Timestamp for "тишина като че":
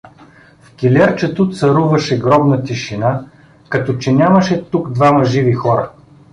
2.63-4.13